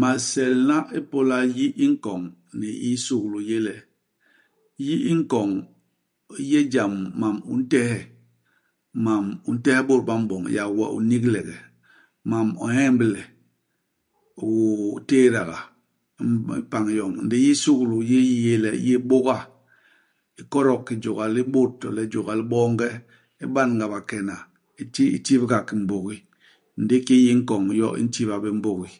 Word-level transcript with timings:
Maselna 0.00 0.76
ipôla 0.98 1.38
yi 1.56 1.66
i 1.84 1.86
nkoñ 1.92 2.22
ni 2.58 2.68
i 2.88 2.90
sukulu 3.04 3.38
i 3.42 3.44
yé 3.50 3.58
le, 3.66 3.74
yi 4.86 4.94
i 5.10 5.12
nkoñ 5.20 5.48
i 6.42 6.44
yé 6.50 6.60
jam 6.72 6.92
mam 7.20 7.36
u 7.52 7.54
ntehe, 7.60 7.98
mam 9.04 9.24
u 9.48 9.50
ntehe 9.56 9.80
bôt 9.88 10.02
ba 10.08 10.14
m'boñ 10.22 10.44
yak 10.56 10.70
we 10.76 10.86
u 10.96 10.98
n'nigilege; 11.02 11.56
mam 12.30 12.48
u 12.64 12.66
ñemble, 12.74 13.20
u 14.48 14.52
téédaga 15.08 15.58
mm 16.28 16.46
i 16.60 16.62
pañ 16.70 16.84
yoñ. 16.98 17.12
Ndi 17.24 17.36
yi 17.44 17.52
i 17.56 17.60
sukulu 17.62 17.96
i 18.02 18.06
yé 18.10 18.18
yi 18.28 18.34
i 18.36 18.40
yé 18.46 18.54
le 18.64 18.70
i 18.78 18.82
yé 18.86 18.96
i 19.02 19.04
bôga, 19.10 19.36
i 20.40 20.42
kodok 20.52 20.80
ki 20.86 20.94
jôga 21.02 21.24
li 21.34 21.42
bôt 21.54 21.70
to 21.80 21.86
le 21.96 22.02
jôga 22.12 22.32
li 22.40 22.44
boonge; 22.52 22.88
i 23.44 23.46
ban-ga 23.54 23.86
bakena; 23.92 24.36
i 24.82 24.84
ti 24.94 25.04
i 25.16 25.18
tibga 25.26 25.58
ki 25.66 25.74
mbôgi. 25.84 26.16
Ndi 26.82 26.96
ki 27.06 27.16
yi 27.24 27.30
i 27.34 27.38
nkoñ 27.40 27.64
yo 27.80 27.88
i 28.00 28.02
ntiba 28.06 28.36
bé 28.44 28.50
mbôgi. 28.60 28.90